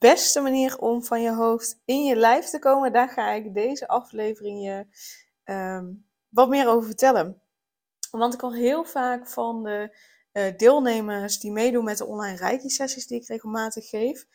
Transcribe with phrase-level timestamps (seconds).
[0.00, 3.88] beste manier om van je hoofd in je lijf te komen, daar ga ik deze
[3.88, 4.86] aflevering je
[5.44, 5.92] ehm,
[6.28, 7.42] wat meer over vertellen.
[8.10, 9.96] Want ik hoor heel vaak van de
[10.32, 14.26] uh, deelnemers die meedoen met de online reiki-sessies die ik regelmatig geef.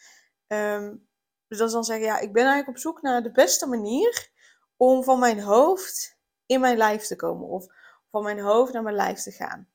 [0.48, 1.08] Um,
[1.48, 4.30] dus dat is dan zeggen, ja, ik ben eigenlijk op zoek naar de beste manier
[4.78, 7.48] om van mijn hoofd in mijn lijf te komen.
[7.48, 7.66] Of
[8.12, 9.70] van mijn hoofd naar mijn lijf te gaan.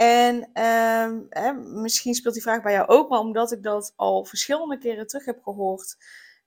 [0.00, 4.78] En ehm, misschien speelt die vraag bij jou ook, maar omdat ik dat al verschillende
[4.78, 5.96] keren terug heb gehoord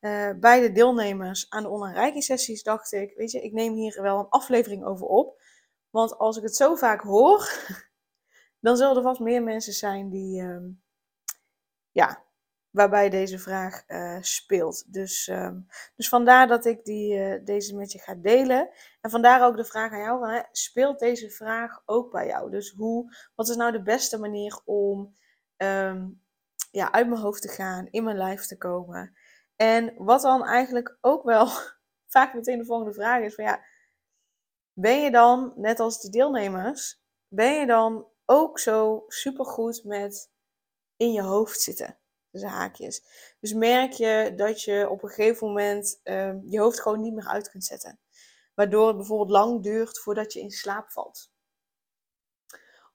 [0.01, 4.01] uh, bij de deelnemers aan de online sessies, dacht ik, weet je, ik neem hier
[4.01, 5.41] wel een aflevering over op.
[5.89, 7.49] Want als ik het zo vaak hoor,
[8.65, 10.65] dan zullen er vast meer mensen zijn die, uh,
[11.91, 12.23] ja,
[12.73, 14.93] waarbij deze vraag uh, speelt.
[14.93, 18.69] Dus, um, dus vandaar dat ik die, uh, deze met je ga delen.
[19.01, 22.51] En vandaar ook de vraag aan jou: van, hè, speelt deze vraag ook bij jou?
[22.51, 25.15] Dus hoe, wat is nou de beste manier om
[25.57, 26.21] um,
[26.71, 29.15] ja, uit mijn hoofd te gaan, in mijn lijf te komen?
[29.55, 31.47] En wat dan eigenlijk ook wel
[32.15, 33.63] vaak meteen de volgende vraag is: van ja,
[34.73, 40.31] ben je dan, net als de deelnemers, ben je dan ook zo supergoed met
[40.97, 41.97] in je hoofd zitten?
[43.39, 47.27] Dus merk je dat je op een gegeven moment uh, je hoofd gewoon niet meer
[47.27, 47.99] uit kunt zetten.
[48.53, 51.31] Waardoor het bijvoorbeeld lang duurt voordat je in slaap valt.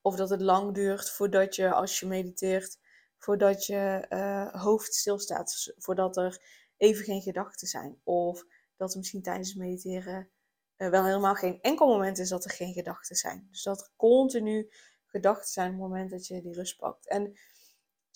[0.03, 2.79] Of dat het lang duurt voordat je, als je mediteert,
[3.19, 5.75] voordat je uh, hoofd stilstaat.
[5.77, 6.43] Voordat er
[6.77, 8.01] even geen gedachten zijn.
[8.05, 8.45] Of
[8.77, 10.31] dat er misschien tijdens het mediteren
[10.77, 13.49] uh, wel helemaal geen enkel moment is dat er geen gedachten zijn.
[13.51, 14.71] Dus dat er continu
[15.07, 17.09] gedachten zijn op het moment dat je die rust pakt.
[17.09, 17.39] En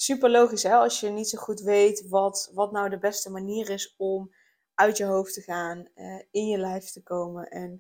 [0.03, 3.71] super logisch hè, als je niet zo goed weet wat, wat nou de beste manier
[3.71, 4.35] is om
[4.75, 7.49] uit je hoofd te gaan, uh, in je lijf te komen.
[7.49, 7.73] En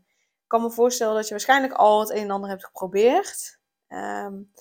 [0.42, 3.60] ik kan me voorstellen dat je waarschijnlijk al het een en ander hebt geprobeerd.
[3.88, 4.52] Um,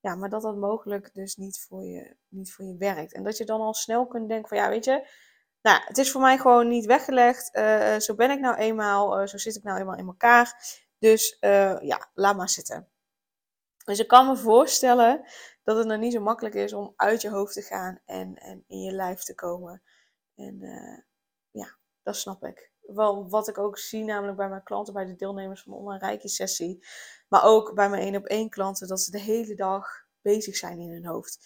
[0.00, 3.12] ja, maar dat dat mogelijk dus niet voor, je, niet voor je werkt.
[3.12, 5.08] En dat je dan al snel kunt denken van ja, weet je,
[5.62, 7.56] nou, het is voor mij gewoon niet weggelegd.
[7.56, 10.78] Uh, zo ben ik nou eenmaal, zo zit ik nou eenmaal in elkaar.
[10.98, 11.36] Dus
[11.80, 12.88] ja, laat maar zitten.
[13.84, 15.24] Dus ik kan me voorstellen
[15.70, 18.64] dat het nog niet zo makkelijk is om uit je hoofd te gaan en, en
[18.66, 19.82] in je lijf te komen.
[20.34, 20.98] En uh,
[21.50, 22.70] ja, dat snap ik.
[22.80, 26.28] Wel, wat ik ook zie, namelijk bij mijn klanten, bij de deelnemers van de online
[26.28, 26.86] sessie,
[27.28, 29.86] maar ook bij mijn één op één klanten, dat ze de hele dag
[30.22, 31.38] bezig zijn in hun hoofd.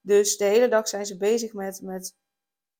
[0.00, 2.16] Dus de hele dag zijn ze bezig met, met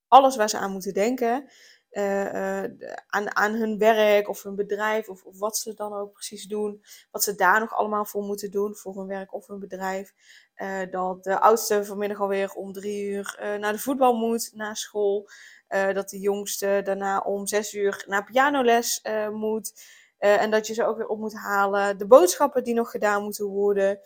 [0.08, 1.50] alles waar ze aan moeten denken.
[1.98, 2.64] Uh, uh,
[3.06, 6.82] aan, aan hun werk of hun bedrijf of, of, wat ze dan ook precies doen.
[7.10, 10.12] Wat ze daar nog allemaal voor moeten doen voor hun werk of hun bedrijf.
[10.56, 15.28] Uh, dat de oudste vanmiddag alweer om drie uur naar de voetbal moet, na school.
[15.68, 19.72] dat de jongste daarna om zes uur naar pianoles moet.
[20.18, 21.98] en dat je ze ook weer op moet halen.
[21.98, 24.00] De boodschappen die nog gedaan moeten worden.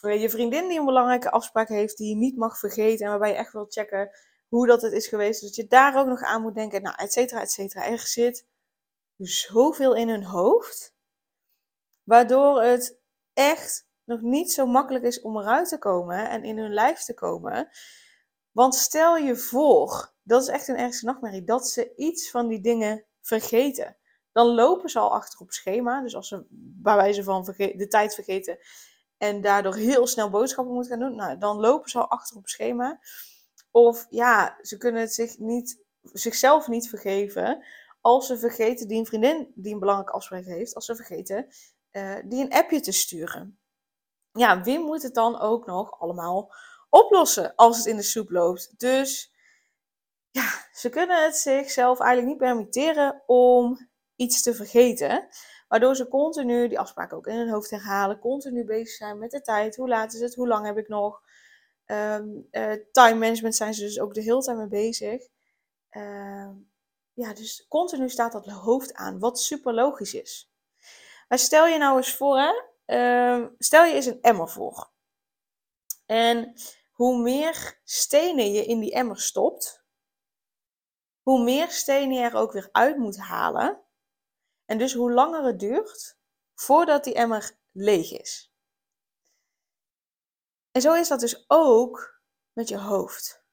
[0.00, 3.04] je vriendin die een belangrijke afspraak heeft die je niet mag vergeten.
[3.04, 4.10] En waarbij je echt wil checken
[4.54, 5.40] hoe dat het is geweest.
[5.40, 7.86] Dat je daar ook nog aan moet denken, nou, et cetera, et cetera.
[7.86, 8.46] Er zit
[9.16, 10.94] zoveel in hun hoofd,
[12.02, 12.98] waardoor het
[13.32, 17.14] echt nog niet zo makkelijk is om eruit te komen en in hun lijf te
[17.14, 17.68] komen.
[18.50, 22.60] Want stel je voor, dat is echt een ergste nachtmerrie, dat ze iets van die
[22.60, 23.96] dingen vergeten.
[24.32, 26.02] Dan lopen ze al achter op schema.
[26.02, 28.58] Dus als ze bij wijze van de tijd vergeten
[29.16, 32.48] en daardoor heel snel boodschappen moeten gaan doen, nou, dan lopen ze al achter op
[32.48, 33.00] schema.
[33.76, 37.64] Of ja, ze kunnen het zich niet, zichzelf niet vergeven
[38.00, 41.46] als ze vergeten die een vriendin die een belangrijke afspraak heeft, als ze vergeten
[41.92, 43.58] uh, die een appje te sturen.
[44.32, 46.54] Ja, wie moet het dan ook nog allemaal
[46.88, 48.78] oplossen als het in de soep loopt?
[48.78, 49.32] Dus
[50.30, 55.28] ja, ze kunnen het zichzelf eigenlijk niet permitteren om iets te vergeten.
[55.68, 58.18] Waardoor ze continu die afspraak ook in hun hoofd herhalen.
[58.18, 59.76] Continu bezig zijn met de tijd.
[59.76, 60.34] Hoe laat is het?
[60.34, 61.22] Hoe lang heb ik nog?
[61.86, 65.28] Um, uh, time management zijn ze dus ook de hele tijd mee bezig.
[65.90, 66.50] Uh,
[67.12, 70.52] ja, dus continu staat dat hoofd aan, wat super logisch is.
[71.28, 72.52] Stel je nou eens voor, hè?
[72.86, 74.90] Uh, stel je eens een emmer voor.
[76.06, 76.54] En
[76.90, 79.84] hoe meer stenen je in die emmer stopt,
[81.22, 83.82] hoe meer stenen je er ook weer uit moet halen.
[84.64, 86.18] En dus hoe langer het duurt
[86.54, 88.53] voordat die emmer leeg is.
[90.74, 92.20] En zo is dat dus ook
[92.52, 93.44] met je hoofd.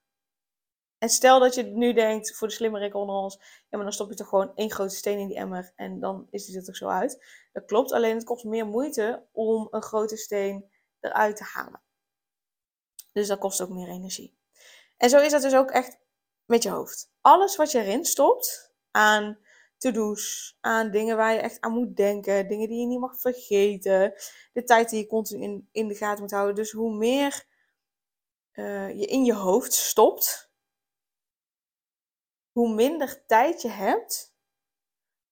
[0.98, 4.10] En stel dat je nu denkt, voor de slimme onder ons, ja, maar dan stop
[4.10, 6.76] je toch gewoon één grote steen in die emmer en dan is die er toch
[6.76, 7.26] zo uit.
[7.52, 11.82] Dat klopt, alleen het kost meer moeite om een grote steen eruit te halen.
[13.12, 14.38] Dus dat kost ook meer energie.
[14.98, 15.98] En zo is dat dus ook echt
[16.46, 17.12] met je hoofd.
[17.22, 19.40] Alles wat je erin stopt aan
[19.82, 24.14] to-do's, aan dingen waar je echt aan moet denken, dingen die je niet mag vergeten,
[24.54, 26.56] de tijd die je continu in, in de gaten moet houden.
[26.56, 27.46] Dus hoe meer
[28.54, 30.52] uh, je in je hoofd stopt,
[32.52, 34.36] hoe minder tijd je hebt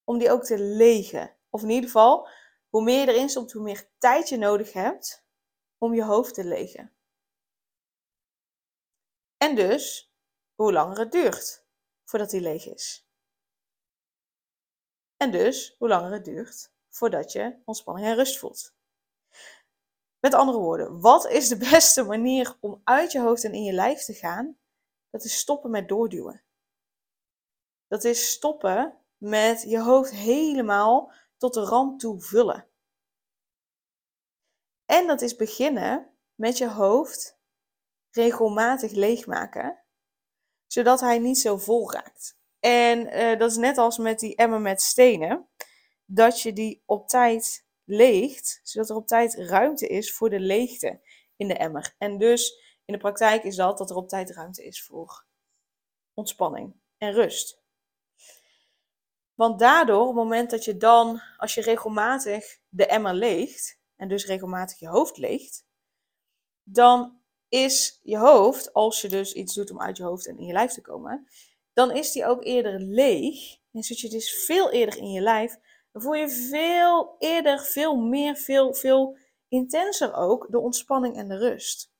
[0.04, 1.36] om die ook te legen.
[1.50, 2.30] Of in ieder geval,
[2.70, 5.26] hoe meer je erin stopt, hoe meer tijd je nodig hebt
[5.78, 6.94] om je hoofd te legen.
[9.38, 10.14] En dus,
[10.56, 11.66] hoe langer het duurt
[12.04, 13.09] voordat die leeg is.
[15.22, 18.76] En dus, hoe langer het duurt voordat je ontspanning en rust voelt.
[20.20, 23.74] Met andere woorden, wat is de beste manier om uit je hoofd en in je
[23.74, 24.58] lijf te gaan?
[25.10, 26.44] Dat is stoppen met doorduwen.
[27.88, 32.68] Dat is stoppen met je hoofd helemaal tot de rand toe vullen.
[34.86, 37.40] En dat is beginnen met je hoofd
[38.12, 39.84] regelmatig leegmaken,
[40.68, 42.39] zodat hij niet zo vol raakt.
[42.60, 45.48] En uh, dat is net als met die emmer met stenen,
[46.06, 51.00] dat je die op tijd leegt, zodat er op tijd ruimte is voor de leegte
[51.36, 51.96] in de emmer.
[51.98, 55.26] En dus in de praktijk is dat dat er op tijd ruimte is voor
[56.14, 57.62] ontspanning en rust.
[59.34, 64.08] Want daardoor, op het moment dat je dan, als je regelmatig de emmer leegt, en
[64.08, 65.66] dus regelmatig je hoofd leegt,
[66.64, 70.46] dan is je hoofd, als je dus iets doet om uit je hoofd en in
[70.46, 71.28] je lijf te komen,
[71.80, 73.58] dan is die ook eerder leeg.
[73.72, 75.58] En zit je dus veel eerder in je lijf,
[75.92, 79.18] dan voel je veel eerder, veel meer, veel, veel
[79.48, 81.94] intenser ook de ontspanning en de rust.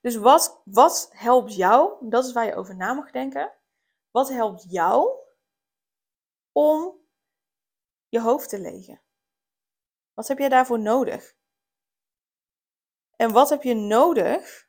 [0.00, 2.08] Dus wat, wat helpt jou?
[2.08, 3.52] Dat is waar je over na mag denken.
[4.10, 5.10] Wat helpt jou
[6.52, 6.98] om
[8.08, 9.02] je hoofd te legen?
[10.14, 11.34] Wat heb je daarvoor nodig?
[13.16, 14.67] En wat heb je nodig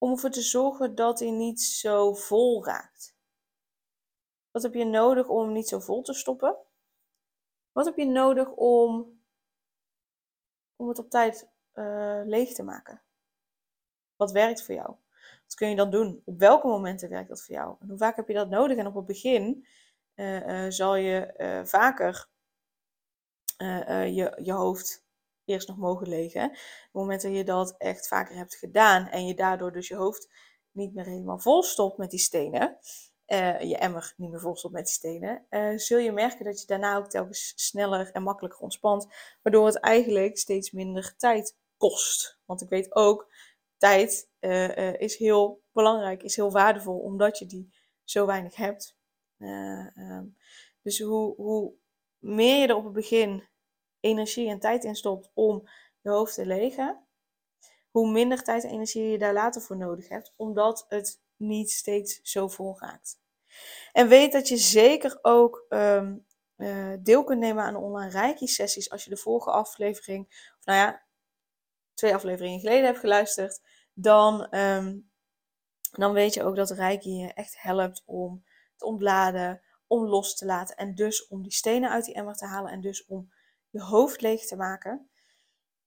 [0.00, 3.16] om ervoor te zorgen dat hij niet zo vol raakt?
[4.50, 6.56] Wat heb je nodig om niet zo vol te stoppen?
[7.72, 9.20] Wat heb je nodig om,
[10.76, 13.02] om het op tijd uh, leeg te maken?
[14.16, 14.96] Wat werkt voor jou?
[15.42, 16.22] Wat kun je dan doen?
[16.24, 17.76] Op welke momenten werkt dat voor jou?
[17.80, 18.76] En hoe vaak heb je dat nodig?
[18.76, 19.66] En op het begin
[20.14, 22.28] uh, uh, zal je vaker
[23.56, 25.04] je, je hoofd
[25.50, 26.44] eerst nog mogen liggen.
[26.44, 29.94] Op het moment dat je dat echt vaker hebt gedaan en je daardoor dus je
[29.94, 30.28] hoofd
[30.70, 32.78] niet meer helemaal vol stopt met die stenen,
[33.26, 36.60] uh, je emmer niet meer vol stopt met die stenen, uh, zul je merken dat
[36.60, 39.06] je daarna ook telkens sneller en makkelijker ontspant,
[39.42, 42.38] waardoor het eigenlijk steeds minder tijd kost.
[42.44, 43.32] Want ik weet ook,
[43.76, 47.72] tijd uh, is heel belangrijk, is heel waardevol, omdat je die
[48.04, 48.98] zo weinig hebt.
[49.38, 50.36] Um,
[50.82, 51.74] dus hoe, hoe
[52.18, 53.48] meer je er op het begin
[54.00, 55.68] energie en tijd in stopt om
[56.00, 57.06] je hoofd te legen,
[57.90, 62.20] hoe minder tijd en energie je daar later voor nodig hebt, omdat het niet steeds
[62.22, 63.18] zo vol raakt.
[63.92, 66.26] En weet dat je zeker ook um,
[66.56, 70.26] uh, deel kunt nemen aan de online Reiki-sessies als je de vorige aflevering,
[70.58, 71.02] of nou ja,
[71.94, 73.60] twee afleveringen geleden hebt geluisterd,
[73.92, 75.10] dan, um,
[75.90, 78.44] dan weet je ook dat Reiki je echt helpt om
[78.76, 82.46] te ontladen, om los te laten en dus om die stenen uit die emmer te
[82.46, 83.32] halen en dus om
[83.70, 85.10] je hoofd leeg te maken.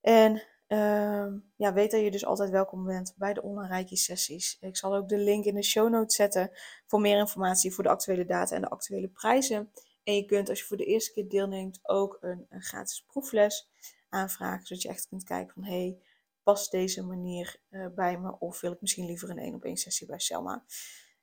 [0.02, 4.58] En uh, ja, weet dat je dus altijd welkom bent bij de online Reiki sessies.
[4.60, 6.52] Ik zal ook de link in de show notes zetten
[6.86, 9.72] voor meer informatie voor de actuele data en de actuele prijzen.
[10.04, 13.70] En je kunt als je voor de eerste keer deelneemt ook een, gratis proefles
[14.10, 14.66] aanvragen.
[14.66, 15.98] Zodat je echt kunt kijken van hey,
[16.44, 18.40] past deze manier uh, bij me?
[18.40, 20.66] Of wil ik misschien liever een één op één sessie bij Selma?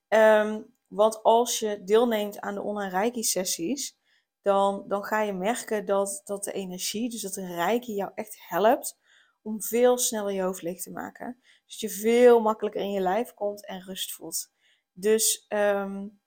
[0.09, 4.00] Um, want als je deelneemt aan de online Reiki sessies,
[4.43, 8.37] dan, dan ga je merken dat, dat de energie, dus dat de rijke jou echt
[8.49, 8.99] helpt
[9.43, 11.41] om veel sneller je hoofd leeg te maken.
[11.67, 14.53] Dus je veel makkelijker in je lijf komt en rust voelt.
[14.93, 16.21] Dus um,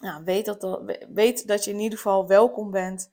[0.00, 3.10] nou, weet, dat, weet dat je in ieder geval welkom bent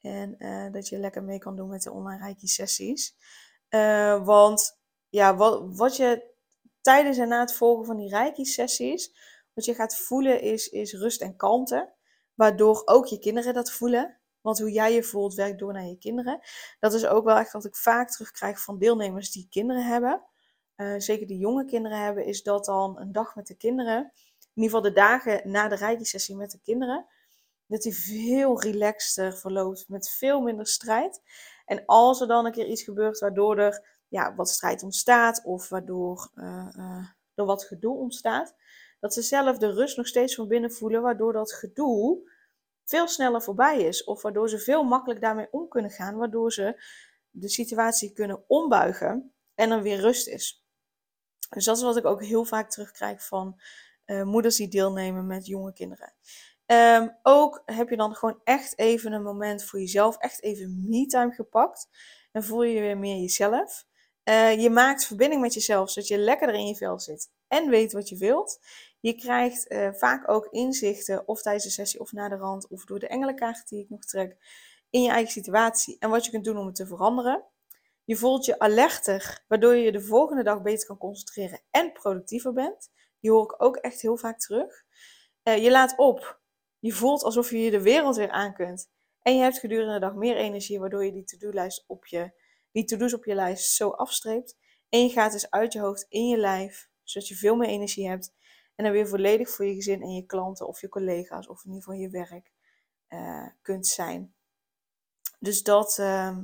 [0.00, 3.16] en uh, dat je lekker mee kan doen met de online Reiki sessies.
[3.70, 6.30] Uh, want ja, wat, wat je
[6.80, 9.14] tijdens en na het volgen van die Reiki sessies,
[9.54, 11.92] wat je gaat voelen is, is rust en kalmte.
[12.34, 14.16] Waardoor ook je kinderen dat voelen.
[14.40, 16.40] Want hoe jij je voelt, werkt door naar je kinderen.
[16.80, 20.22] Dat is ook wel echt wat ik vaak terugkrijg van deelnemers die kinderen hebben.
[20.76, 24.12] Uh, zeker die jonge kinderen hebben, is dat dan een dag met de kinderen.
[24.54, 27.06] In ieder geval de dagen na de reiki-sessie met de kinderen.
[27.66, 31.20] Dat die veel relaxter verloopt, met veel minder strijd.
[31.64, 35.68] En als er dan een keer iets gebeurt waardoor er ja, wat strijd ontstaat, of
[35.68, 38.54] waardoor uh, door wat gedoe ontstaat,
[39.02, 42.30] dat ze zelf de rust nog steeds van binnen voelen, waardoor dat gedoe
[42.84, 44.04] veel sneller voorbij is.
[44.04, 46.82] Of waardoor ze veel makkelijk daarmee om kunnen gaan, waardoor ze
[47.30, 50.64] de situatie kunnen ombuigen en er weer rust is.
[51.50, 53.60] Dus dat is wat ik ook heel vaak terugkrijg van
[54.06, 56.14] uh, moeders die deelnemen met jonge kinderen.
[56.66, 61.32] Ehm, ook heb je dan gewoon echt even een moment voor jezelf, echt even me-time
[61.32, 61.88] gepakt.
[62.32, 63.84] En voel je weer meer jezelf.
[64.24, 67.92] Uh, je maakt verbinding met jezelf, zodat je lekkerder in je vel zit en weet
[67.92, 68.60] wat je wilt.
[69.02, 72.84] Je krijgt uh, vaak ook inzichten, of tijdens de sessie of na de rand, of
[72.84, 74.36] door de engelenkaart die ik nog trek,
[74.90, 77.44] in je eigen situatie en wat je kunt doen om het te veranderen.
[78.04, 82.52] Je voelt je alerter, waardoor je je de volgende dag beter kan concentreren en productiever
[82.52, 82.90] bent.
[83.20, 84.84] Die hoor ik ook echt heel vaak terug.
[85.44, 86.40] Uh, je laat op.
[86.78, 88.90] Je voelt alsof je je de wereld weer aan kunt.
[89.22, 92.32] En je hebt gedurende de dag meer energie, waardoor je die to-do-lijst op je,
[92.72, 94.56] die to-do's op je lijst zo afstreept.
[94.88, 98.08] En je gaat dus uit je hoofd in je lijf, zodat je veel meer energie
[98.08, 98.34] hebt.
[98.74, 101.70] En dan weer volledig voor je gezin en je klanten of je collega's of in
[101.70, 102.52] ieder geval je werk
[103.08, 104.34] uh, kunt zijn.
[105.38, 106.36] Dus dat, uh,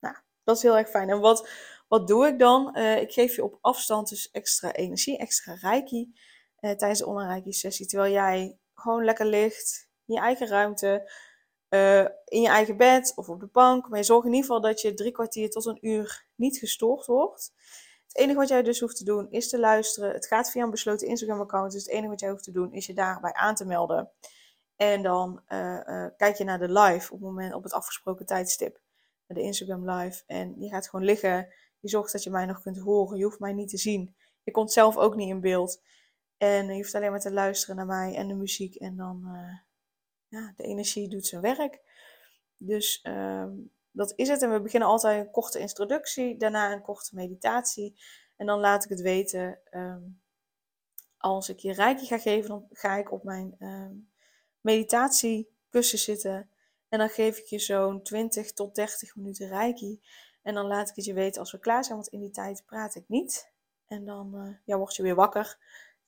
[0.00, 1.08] nou, dat is heel erg fijn.
[1.10, 1.48] En wat,
[1.88, 2.78] wat doe ik dan?
[2.78, 6.12] Uh, ik geef je op afstand dus extra energie, extra reiki
[6.60, 7.86] uh, tijdens de online sessie.
[7.86, 11.12] Terwijl jij gewoon lekker ligt in je eigen ruimte,
[12.24, 13.88] in je eigen bed of op de bank.
[13.88, 17.06] Maar je zorgt in ieder geval dat je drie kwartier tot een uur niet gestoord
[17.06, 17.52] wordt.
[18.14, 20.12] Het enige wat jij dus hoeft te doen is te luisteren.
[20.12, 21.72] Het gaat via een besloten Instagram-account.
[21.72, 24.10] Dus het enige wat jij hoeft te doen is je daarbij aan te melden.
[24.76, 28.26] En dan uh, uh, kijk je naar de live op het moment op het afgesproken
[28.26, 28.80] tijdstip.
[29.26, 30.22] De Instagram live.
[30.26, 31.48] En je gaat gewoon liggen.
[31.80, 33.18] Je zorgt dat je mij nog kunt horen.
[33.18, 34.16] Je hoeft mij niet te zien.
[34.42, 35.82] Je komt zelf ook niet in beeld.
[36.36, 38.74] En je hoeft alleen maar te luisteren naar mij en de muziek.
[38.74, 39.58] En dan, uh,
[40.28, 41.80] ja, de energie doet zijn werk.
[42.56, 43.52] Dus ehm,
[43.94, 44.42] dat is het.
[44.42, 47.96] En we beginnen altijd een korte introductie, daarna een korte meditatie.
[48.36, 49.58] En dan laat ik het weten.
[49.70, 50.22] Um,
[51.18, 54.10] als ik je rijkje ga geven, dan ga ik op mijn um,
[54.60, 56.50] meditatiekussen zitten.
[56.88, 60.00] En dan geef ik je zo'n 20 tot 30 minuten reiki.
[60.42, 62.62] En dan laat ik het je weten als we klaar zijn, want in die tijd
[62.66, 63.52] praat ik niet.
[63.86, 65.58] En dan uh, word je weer wakker.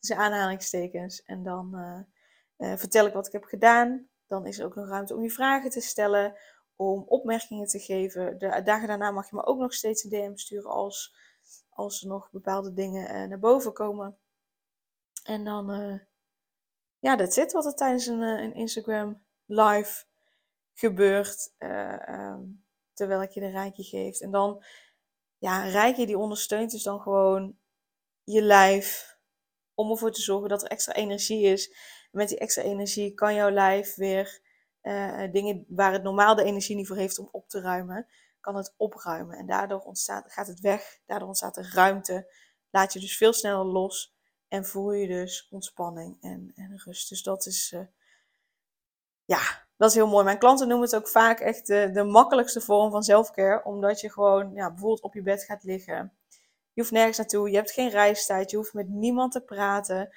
[0.01, 1.23] Dus aanhalingstekens.
[1.23, 4.09] En dan uh, uh, vertel ik wat ik heb gedaan.
[4.27, 6.35] Dan is er ook nog ruimte om je vragen te stellen
[6.77, 8.39] om opmerkingen te geven.
[8.39, 11.17] De dagen daarna mag je me ook nog steeds een DM sturen als,
[11.69, 14.19] als er nog bepaalde dingen uh, naar boven komen.
[15.23, 15.99] En dan, uh,
[16.99, 20.05] ja, dat zit wat er tijdens een, uh, een Instagram live
[20.75, 21.55] gebeurt.
[21.59, 24.21] Um, terwijl ik je de rijkje geeft.
[24.21, 24.65] En dan,
[25.39, 27.59] ja, rijkje die ondersteunt dus dan gewoon
[28.25, 29.15] je lijf.
[29.75, 31.69] Om ervoor te zorgen dat er extra energie is.
[32.13, 34.41] En met die extra energie kan jouw lijf weer
[34.87, 38.07] uh, dingen waar het normaal de energie niet voor heeft om op te ruimen,
[38.41, 39.37] kan het opruimen.
[39.37, 42.33] En daardoor ontstaat, gaat het weg, daardoor ontstaat er ruimte.
[42.71, 44.17] Laat je dus veel sneller los
[44.49, 47.09] en voel je dus ontspanning en, en rust.
[47.09, 47.81] Dus dat is, uh,
[49.25, 50.25] ja, dat is heel mooi.
[50.25, 54.13] Mijn klanten noemen het ook vaak echt de, de makkelijkste vorm van zelfcare, omdat je
[54.13, 56.13] gewoon ja, bijvoorbeeld op je bed gaat liggen.
[56.73, 60.11] Je hoeft nergens naartoe, je hebt geen reistijd, je hoeft met niemand te praten,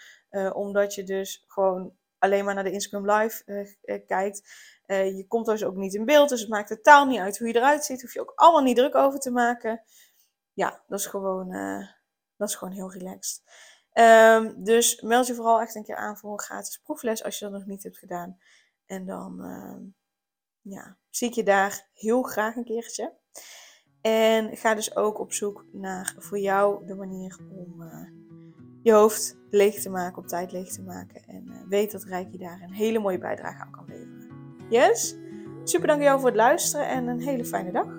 [0.54, 3.44] omdat je dus gewoon alleen maar naar de Instagram live
[3.86, 4.50] uh, kijkt.
[4.88, 7.48] Uh, je komt dus ook niet in beeld, dus het maakt totaal niet uit hoe
[7.48, 8.02] je eruit ziet.
[8.02, 9.84] Hoef je ook allemaal niet druk over te maken.
[10.54, 11.50] Ja, dat is gewoon,
[12.38, 13.44] dat is gewoon heel relaxed.
[13.94, 17.46] Um, dus meld je vooral echt een keer aan voor een gratis proefles als je
[17.46, 18.40] dat nog niet hebt gedaan.
[18.86, 19.78] En dan uh,
[20.62, 23.18] ja, zie ik je daar heel graag een keertje.
[24.02, 27.82] En ga dus ook op zoek naar voor jou de manier om
[28.82, 31.22] je hoofd leeg te maken, op tijd leeg te maken.
[31.28, 34.28] En uh, weet dat Rijkje daar een hele mooie bijdrage aan kan leveren.
[34.70, 35.16] Yes?
[35.64, 37.99] Super dankjewel voor het luisteren en een hele fijne dag.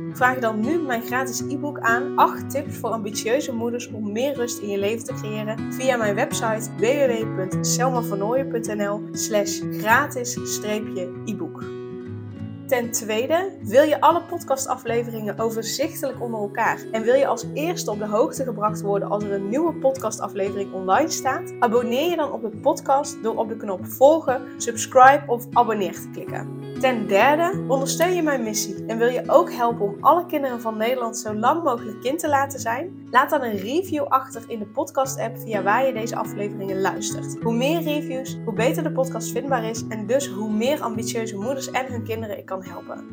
[0.13, 4.59] Vraag dan nu mijn gratis e-book aan 8 tips voor ambitieuze moeders om meer rust
[4.59, 11.63] in je leven te creëren via mijn website www.selmavernooien.nl slash gratis-e-book.
[12.67, 17.99] Ten tweede, wil je alle podcastafleveringen overzichtelijk onder elkaar en wil je als eerste op
[17.99, 21.53] de hoogte gebracht worden als er een nieuwe podcastaflevering online staat?
[21.59, 26.09] Abonneer je dan op de podcast door op de knop volgen, subscribe of abonneer te
[26.11, 26.60] klikken.
[26.81, 30.77] Ten derde, ondersteun je mijn missie en wil je ook helpen om alle kinderen van
[30.77, 33.07] Nederland zo lang mogelijk kind te laten zijn?
[33.11, 37.37] Laat dan een review achter in de podcast-app via waar je deze afleveringen luistert.
[37.41, 41.71] Hoe meer reviews, hoe beter de podcast vindbaar is en dus hoe meer ambitieuze moeders
[41.71, 43.05] en hun kinderen ik kan helpen.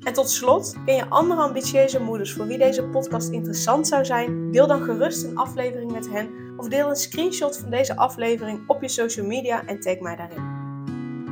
[0.00, 4.50] En tot slot, ken je andere ambitieuze moeders voor wie deze podcast interessant zou zijn?
[4.52, 8.82] Deel dan gerust een aflevering met hen of deel een screenshot van deze aflevering op
[8.82, 10.55] je social media en tag mij daarin.